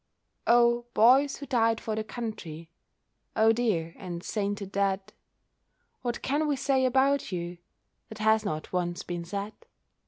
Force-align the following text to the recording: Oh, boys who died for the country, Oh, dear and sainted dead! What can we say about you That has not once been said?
Oh, 0.47 0.87
boys 0.95 1.35
who 1.35 1.45
died 1.45 1.79
for 1.79 1.95
the 1.95 2.03
country, 2.03 2.71
Oh, 3.35 3.51
dear 3.51 3.93
and 3.99 4.23
sainted 4.23 4.71
dead! 4.71 5.13
What 6.01 6.23
can 6.23 6.47
we 6.47 6.55
say 6.55 6.85
about 6.85 7.31
you 7.31 7.59
That 8.09 8.17
has 8.17 8.43
not 8.43 8.73
once 8.73 9.03
been 9.03 9.25
said? 9.25 9.53